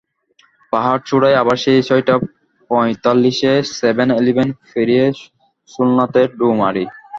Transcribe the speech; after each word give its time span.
পাহাড়চূড়ায় 0.73 1.39
আবার 1.41 1.57
সেই 1.63 1.79
ছয়টা 1.87 2.15
পঁয়তাল্লিশে 2.71 3.53
সেভেন 3.79 4.09
ইলেভেন 4.19 4.49
পেরিয়ে 4.69 5.05
সোলনাতে 5.69 6.21
ঢুঁ 6.37 6.53
মারি। 6.61 6.83